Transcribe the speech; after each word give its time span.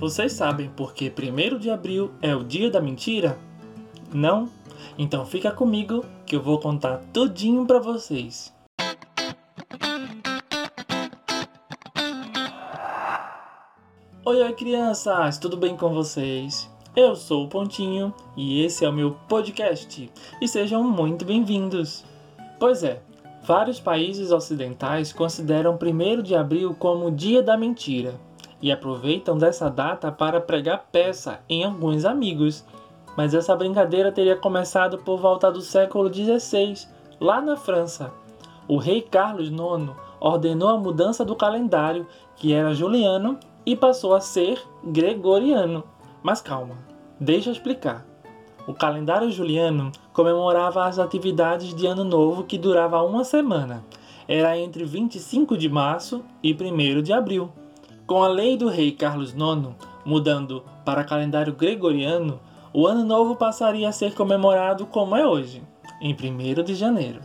Vocês 0.00 0.32
sabem 0.32 0.70
por 0.70 0.94
que 0.94 1.12
1 1.12 1.58
de 1.58 1.68
abril 1.68 2.10
é 2.22 2.34
o 2.34 2.42
dia 2.42 2.70
da 2.70 2.80
mentira? 2.80 3.38
Não? 4.10 4.48
Então 4.96 5.26
fica 5.26 5.50
comigo 5.50 6.02
que 6.24 6.34
eu 6.34 6.40
vou 6.40 6.58
contar 6.58 7.02
tudinho 7.12 7.66
para 7.66 7.78
vocês. 7.78 8.50
Oi, 14.24 14.42
oi 14.42 14.52
crianças, 14.54 15.36
tudo 15.36 15.58
bem 15.58 15.76
com 15.76 15.92
vocês? 15.92 16.70
Eu 16.96 17.14
sou 17.14 17.44
o 17.44 17.48
Pontinho 17.48 18.14
e 18.34 18.64
esse 18.64 18.86
é 18.86 18.88
o 18.88 18.92
meu 18.94 19.18
podcast. 19.28 20.10
E 20.40 20.48
sejam 20.48 20.82
muito 20.82 21.26
bem-vindos. 21.26 22.06
Pois 22.58 22.82
é, 22.82 23.02
vários 23.42 23.78
países 23.78 24.32
ocidentais 24.32 25.12
consideram 25.12 25.78
1 25.78 26.22
de 26.22 26.34
abril 26.34 26.74
como 26.74 27.08
o 27.08 27.10
dia 27.10 27.42
da 27.42 27.54
mentira 27.54 28.18
e 28.62 28.70
aproveitam 28.70 29.38
dessa 29.38 29.68
data 29.70 30.12
para 30.12 30.40
pregar 30.40 30.86
peça 30.92 31.40
em 31.48 31.64
alguns 31.64 32.04
amigos. 32.04 32.64
Mas 33.16 33.34
essa 33.34 33.56
brincadeira 33.56 34.12
teria 34.12 34.36
começado 34.36 34.98
por 34.98 35.18
volta 35.18 35.50
do 35.50 35.60
século 35.60 36.12
XVI, 36.12 36.86
lá 37.20 37.40
na 37.40 37.56
França. 37.56 38.12
O 38.68 38.76
rei 38.76 39.02
Carlos 39.02 39.48
IX 39.48 39.90
ordenou 40.20 40.68
a 40.68 40.78
mudança 40.78 41.24
do 41.24 41.34
calendário, 41.34 42.06
que 42.36 42.52
era 42.52 42.74
juliano, 42.74 43.38
e 43.64 43.74
passou 43.74 44.14
a 44.14 44.20
ser 44.20 44.62
gregoriano. 44.84 45.84
Mas 46.22 46.40
calma, 46.40 46.76
deixa 47.18 47.48
eu 47.48 47.52
explicar. 47.52 48.06
O 48.66 48.74
calendário 48.74 49.30
juliano 49.30 49.90
comemorava 50.12 50.84
as 50.84 50.98
atividades 50.98 51.74
de 51.74 51.86
Ano 51.86 52.04
Novo 52.04 52.44
que 52.44 52.58
durava 52.58 53.02
uma 53.02 53.24
semana. 53.24 53.84
Era 54.28 54.56
entre 54.56 54.84
25 54.84 55.56
de 55.56 55.68
março 55.68 56.22
e 56.42 56.52
1 56.52 57.02
de 57.02 57.12
abril. 57.12 57.50
Com 58.10 58.24
a 58.24 58.26
lei 58.26 58.56
do 58.56 58.68
rei 58.68 58.90
Carlos 58.90 59.32
IX 59.34 59.72
mudando 60.04 60.64
para 60.84 61.04
calendário 61.04 61.54
gregoriano, 61.54 62.40
o 62.74 62.84
Ano 62.84 63.04
Novo 63.04 63.36
passaria 63.36 63.88
a 63.88 63.92
ser 63.92 64.16
comemorado 64.16 64.84
como 64.84 65.14
é 65.14 65.24
hoje, 65.24 65.62
em 66.02 66.12
1 66.12 66.64
de 66.64 66.74
janeiro. 66.74 67.20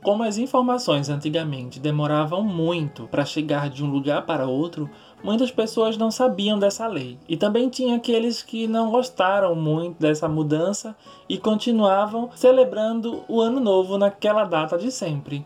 Como 0.00 0.22
as 0.22 0.38
informações 0.38 1.08
antigamente 1.08 1.80
demoravam 1.80 2.40
muito 2.40 3.08
para 3.08 3.24
chegar 3.24 3.68
de 3.68 3.82
um 3.82 3.90
lugar 3.90 4.24
para 4.24 4.46
outro, 4.46 4.88
muitas 5.24 5.50
pessoas 5.50 5.96
não 5.96 6.12
sabiam 6.12 6.56
dessa 6.56 6.86
lei. 6.86 7.18
E 7.28 7.36
também 7.36 7.68
tinha 7.68 7.96
aqueles 7.96 8.44
que 8.44 8.68
não 8.68 8.92
gostaram 8.92 9.56
muito 9.56 9.98
dessa 9.98 10.28
mudança 10.28 10.94
e 11.28 11.36
continuavam 11.36 12.30
celebrando 12.32 13.24
o 13.26 13.40
Ano 13.40 13.58
Novo 13.58 13.98
naquela 13.98 14.44
data 14.44 14.78
de 14.78 14.92
sempre 14.92 15.44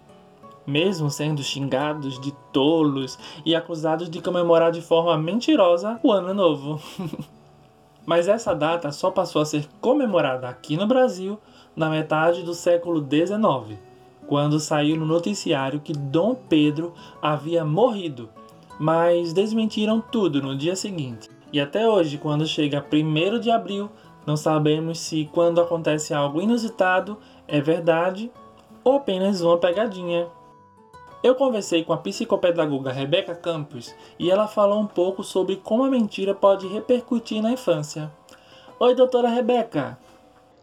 mesmo 0.66 1.10
sendo 1.10 1.42
xingados 1.42 2.20
de 2.20 2.32
tolos 2.52 3.18
e 3.44 3.54
acusados 3.54 4.10
de 4.10 4.20
comemorar 4.20 4.72
de 4.72 4.82
forma 4.82 5.16
mentirosa 5.16 6.00
o 6.02 6.12
Ano 6.12 6.34
Novo. 6.34 6.80
Mas 8.04 8.28
essa 8.28 8.54
data 8.54 8.92
só 8.92 9.10
passou 9.10 9.42
a 9.42 9.46
ser 9.46 9.66
comemorada 9.80 10.48
aqui 10.48 10.76
no 10.76 10.86
Brasil 10.86 11.38
na 11.74 11.90
metade 11.90 12.42
do 12.42 12.54
século 12.54 13.00
XIX, 13.00 13.78
quando 14.26 14.60
saiu 14.60 14.96
no 14.96 15.04
noticiário 15.04 15.80
que 15.80 15.92
Dom 15.92 16.34
Pedro 16.34 16.94
havia 17.20 17.64
morrido, 17.64 18.28
mas 18.78 19.32
desmentiram 19.32 20.00
tudo 20.00 20.40
no 20.40 20.56
dia 20.56 20.76
seguinte. 20.76 21.28
E 21.52 21.60
até 21.60 21.88
hoje, 21.88 22.18
quando 22.18 22.46
chega 22.46 22.84
1 22.92 23.40
de 23.40 23.50
abril, 23.50 23.90
não 24.26 24.36
sabemos 24.36 24.98
se 24.98 25.28
quando 25.32 25.60
acontece 25.60 26.12
algo 26.12 26.40
inusitado 26.40 27.18
é 27.46 27.60
verdade 27.60 28.30
ou 28.82 28.94
apenas 28.96 29.40
uma 29.40 29.56
pegadinha. 29.56 30.26
Eu 31.22 31.34
conversei 31.34 31.82
com 31.82 31.92
a 31.92 31.96
psicopedagoga 31.96 32.92
Rebeca 32.92 33.34
Campos 33.34 33.94
e 34.18 34.30
ela 34.30 34.46
falou 34.46 34.80
um 34.80 34.86
pouco 34.86 35.24
sobre 35.24 35.56
como 35.56 35.84
a 35.84 35.90
mentira 35.90 36.34
pode 36.34 36.68
repercutir 36.68 37.42
na 37.42 37.50
infância. 37.50 38.10
Oi, 38.78 38.94
doutora 38.94 39.28
Rebeca. 39.28 39.98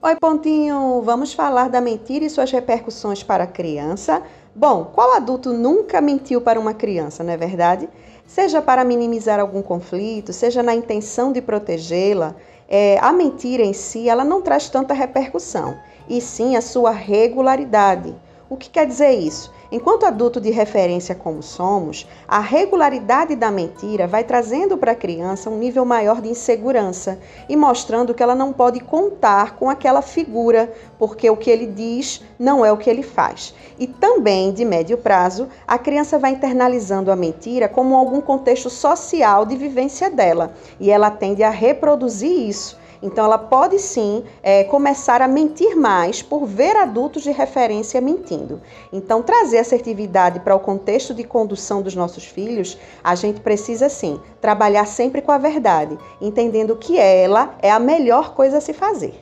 Oi, 0.02 0.16
Pontinho. 0.18 1.02
Vamos 1.02 1.34
falar 1.34 1.70
da 1.70 1.82
mentira 1.82 2.26
e 2.26 2.30
suas 2.30 2.52
repercussões 2.52 3.24
para 3.24 3.46
a 3.46 3.48
criança. 3.48 4.22
Bom, 4.56 4.86
qual 4.86 5.14
adulto 5.16 5.52
nunca 5.52 6.00
mentiu 6.00 6.40
para 6.40 6.60
uma 6.60 6.74
criança, 6.74 7.24
não 7.24 7.34
é 7.34 7.38
verdade? 7.38 7.90
Seja 8.26 8.62
para 8.62 8.86
minimizar 8.86 9.40
algum 9.40 9.62
conflito, 9.62 10.32
seja 10.32 10.62
na 10.62 10.76
intenção 10.76 11.32
de 11.34 11.42
protegê-la, 11.42 12.36
é, 12.70 13.00
a 13.00 13.12
mentira 13.12 13.64
em 13.64 13.74
si 13.74 14.08
ela 14.08 14.24
não 14.24 14.42
traz 14.42 14.70
tanta 14.70 14.94
repercussão, 14.94 15.76
e 16.08 16.22
sim 16.22 16.56
a 16.56 16.62
sua 16.62 16.92
regularidade. 16.92 18.16
O 18.54 18.56
que 18.56 18.70
quer 18.70 18.86
dizer 18.86 19.10
isso? 19.10 19.52
Enquanto 19.72 20.06
adulto 20.06 20.40
de 20.40 20.52
referência 20.52 21.16
como 21.16 21.42
somos, 21.42 22.08
a 22.28 22.40
regularidade 22.40 23.36
da 23.36 23.50
mentira 23.50 24.06
vai 24.06 24.24
trazendo 24.24 24.78
para 24.78 24.92
a 24.92 24.96
criança 24.96 25.50
um 25.50 25.58
nível 25.58 25.84
maior 25.84 26.22
de 26.22 26.30
insegurança 26.30 27.18
e 27.50 27.56
mostrando 27.56 28.14
que 28.14 28.22
ela 28.22 28.36
não 28.36 28.54
pode 28.54 28.80
contar 28.80 29.56
com 29.56 29.72
aquela 29.72 30.04
figura, 30.04 30.72
porque 31.00 31.28
o 31.32 31.36
que 31.36 31.50
ele 31.50 31.66
diz 31.66 32.22
não 32.38 32.64
é 32.64 32.72
o 32.72 32.78
que 32.78 32.92
ele 32.92 33.02
faz. 33.02 33.56
E 33.80 33.88
também, 33.88 34.54
de 34.54 34.64
médio 34.64 35.00
prazo, 35.00 35.48
a 35.68 35.80
criança 35.80 36.20
vai 36.20 36.34
internalizando 36.34 37.12
a 37.12 37.16
mentira 37.16 37.68
como 37.68 37.96
algum 37.96 38.22
contexto 38.22 38.70
social 38.70 39.48
de 39.48 39.56
vivência 39.56 40.12
dela, 40.12 40.54
e 40.80 40.92
ela 40.92 41.10
tende 41.10 41.42
a 41.42 41.50
reproduzir 41.50 42.48
isso 42.48 42.83
então, 43.04 43.26
ela 43.26 43.38
pode 43.38 43.78
sim 43.80 44.24
é, 44.42 44.64
começar 44.64 45.22
a 45.22 45.28
mentir 45.28 45.76
mais 45.76 46.22
por 46.22 46.46
ver 46.46 46.78
adultos 46.78 47.22
de 47.24 47.32
referência 47.32 48.00
mentindo. 48.00 48.62
Então, 48.94 49.22
trazer 49.22 49.60
assertividade 49.60 50.40
para 50.40 50.56
o 50.56 50.60
contexto 50.60 51.14
de 51.14 51.26
condução 51.26 51.82
dos 51.82 51.96
nossos 51.96 52.24
filhos, 52.24 52.78
a 53.04 53.14
gente 53.14 53.42
precisa 53.42 53.90
sim 53.90 54.22
trabalhar 54.40 54.86
sempre 54.86 55.22
com 55.22 55.34
a 55.34 55.38
verdade, 55.38 55.98
entendendo 56.22 56.78
que 56.78 56.98
ela 56.98 57.56
é 57.62 57.70
a 57.70 57.80
melhor 57.80 58.34
coisa 58.34 58.60
a 58.60 58.62
se 58.62 58.72
fazer. 58.72 59.14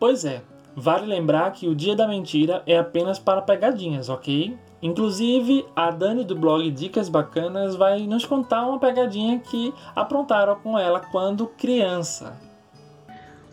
Pois 0.00 0.24
é, 0.24 0.42
vale 0.74 1.06
lembrar 1.06 1.52
que 1.52 1.68
o 1.68 1.76
dia 1.76 1.94
da 1.94 2.08
mentira 2.08 2.60
é 2.66 2.76
apenas 2.76 3.20
para 3.20 3.40
pegadinhas, 3.40 4.08
ok? 4.08 4.58
Inclusive, 4.82 5.64
a 5.76 5.92
Dani 5.92 6.24
do 6.24 6.34
blog 6.34 6.68
Dicas 6.72 7.08
Bacanas 7.08 7.76
vai 7.76 8.00
nos 8.04 8.24
contar 8.24 8.66
uma 8.66 8.80
pegadinha 8.80 9.38
que 9.38 9.72
aprontaram 9.94 10.56
com 10.56 10.76
ela 10.76 10.98
quando 10.98 11.46
criança. 11.46 12.51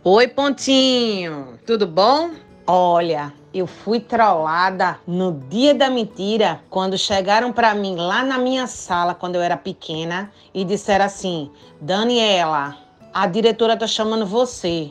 Oi, 0.02 0.30
Pontinho, 0.30 1.60
tudo 1.68 1.86
bom? 1.86 2.30
Olha, 2.66 3.34
eu 3.54 3.68
fui 3.68 4.00
trollada 4.00 4.98
no 5.06 5.34
dia 5.50 5.76
da 5.76 5.90
mentira 5.90 6.62
quando 6.70 6.98
chegaram 6.98 7.52
para 7.52 7.76
mim 7.76 7.98
lá 7.98 8.24
na 8.24 8.38
minha 8.38 8.66
sala 8.66 9.14
quando 9.14 9.36
eu 9.36 9.42
era 9.42 9.58
pequena 9.58 10.32
e 10.54 10.64
disseram 10.64 11.04
assim: 11.04 11.52
Daniela, 11.82 12.78
a 13.14 13.28
diretora 13.28 13.76
tá 13.76 13.86
chamando 13.86 14.26
você. 14.26 14.90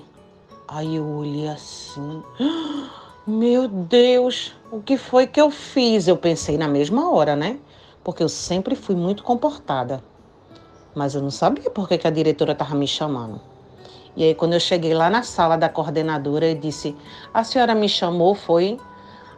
Aí 0.69 0.97
eu 0.97 1.09
olhei 1.09 1.49
assim: 1.49 2.23
Meu 3.27 3.67
Deus, 3.67 4.55
o 4.71 4.83
que 4.83 4.99
foi 4.99 5.27
que 5.27 5.41
eu 5.41 5.51
fiz? 5.51 6.07
Eu 6.07 6.19
pensei 6.19 6.59
na 6.59 6.69
mesma 6.69 7.11
hora, 7.11 7.35
né? 7.35 7.59
Porque 8.05 8.23
eu 8.23 8.29
sempre 8.29 8.77
fui 8.77 8.95
muito 8.95 9.23
comportada. 9.23 10.05
Mas 10.95 11.15
eu 11.15 11.23
não 11.23 11.31
sabia 11.31 11.71
por 11.71 11.89
que, 11.89 11.97
que 11.97 12.07
a 12.07 12.11
diretora 12.11 12.55
tava 12.55 12.75
me 12.75 12.87
chamando. 12.87 13.41
E 14.19 14.25
aí, 14.25 14.35
quando 14.35 14.55
eu 14.55 14.59
cheguei 14.59 14.93
lá 14.93 15.09
na 15.09 15.23
sala 15.23 15.57
da 15.57 15.69
coordenadora, 15.69 16.49
eu 16.49 16.57
disse: 16.57 16.97
A 17.33 17.45
senhora 17.45 17.73
me 17.73 17.89
chamou, 17.89 18.35
foi? 18.35 18.77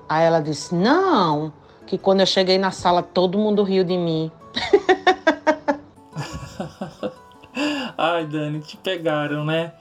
Aí 0.08 0.24
ela 0.24 0.40
disse: 0.40 0.74
Não, 0.74 1.52
que 1.86 1.98
quando 1.98 2.20
eu 2.20 2.26
cheguei 2.26 2.56
na 2.56 2.70
sala, 2.70 3.02
todo 3.02 3.36
mundo 3.36 3.62
riu 3.62 3.84
de 3.84 3.98
mim. 3.98 4.32
Ai, 7.98 8.24
Dani, 8.24 8.60
te 8.60 8.78
pegaram, 8.78 9.44
né? 9.44 9.74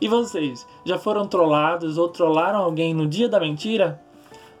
E 0.00 0.06
vocês, 0.06 0.64
já 0.84 1.00
foram 1.00 1.26
trollados 1.26 1.98
ou 1.98 2.08
trollaram 2.08 2.60
alguém 2.60 2.94
no 2.94 3.08
dia 3.08 3.28
da 3.28 3.40
mentira? 3.40 4.00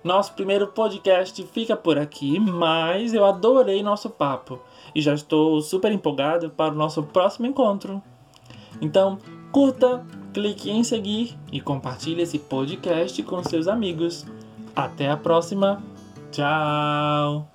Nosso 0.02 0.32
primeiro 0.32 0.66
podcast 0.66 1.40
fica 1.52 1.76
por 1.76 1.98
aqui, 1.98 2.40
mas 2.40 3.14
eu 3.14 3.24
adorei 3.24 3.80
nosso 3.80 4.10
papo 4.10 4.58
e 4.92 5.00
já 5.00 5.14
estou 5.14 5.60
super 5.60 5.92
empolgado 5.92 6.50
para 6.50 6.74
o 6.74 6.76
nosso 6.76 7.00
próximo 7.04 7.46
encontro. 7.46 8.02
Então, 8.80 9.18
Curta, 9.54 10.04
clique 10.32 10.68
em 10.68 10.82
seguir 10.82 11.38
e 11.52 11.60
compartilhe 11.60 12.22
esse 12.22 12.40
podcast 12.40 13.22
com 13.22 13.40
seus 13.44 13.68
amigos. 13.68 14.26
Até 14.74 15.08
a 15.08 15.16
próxima. 15.16 15.80
Tchau! 16.32 17.48